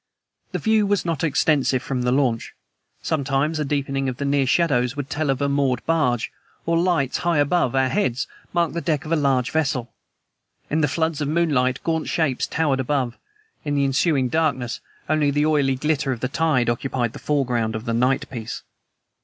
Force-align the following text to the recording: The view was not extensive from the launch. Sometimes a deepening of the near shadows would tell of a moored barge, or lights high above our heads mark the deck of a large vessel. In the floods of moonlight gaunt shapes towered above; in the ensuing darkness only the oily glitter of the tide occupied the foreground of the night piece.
The 0.51 0.57
view 0.57 0.87
was 0.87 1.05
not 1.05 1.23
extensive 1.23 1.83
from 1.83 2.01
the 2.01 2.11
launch. 2.11 2.55
Sometimes 3.03 3.59
a 3.59 3.63
deepening 3.63 4.09
of 4.09 4.17
the 4.17 4.25
near 4.25 4.47
shadows 4.47 4.95
would 4.95 5.11
tell 5.11 5.29
of 5.29 5.43
a 5.43 5.47
moored 5.47 5.85
barge, 5.85 6.31
or 6.65 6.75
lights 6.75 7.19
high 7.19 7.37
above 7.37 7.75
our 7.75 7.87
heads 7.87 8.25
mark 8.51 8.73
the 8.73 8.81
deck 8.81 9.05
of 9.05 9.11
a 9.11 9.15
large 9.15 9.51
vessel. 9.51 9.93
In 10.71 10.81
the 10.81 10.87
floods 10.87 11.21
of 11.21 11.27
moonlight 11.27 11.83
gaunt 11.83 12.09
shapes 12.09 12.47
towered 12.47 12.79
above; 12.79 13.15
in 13.63 13.75
the 13.75 13.85
ensuing 13.85 14.27
darkness 14.27 14.81
only 15.07 15.29
the 15.29 15.45
oily 15.45 15.75
glitter 15.75 16.11
of 16.11 16.21
the 16.21 16.27
tide 16.27 16.67
occupied 16.67 17.13
the 17.13 17.19
foreground 17.19 17.75
of 17.75 17.85
the 17.85 17.93
night 17.93 18.27
piece. 18.31 18.63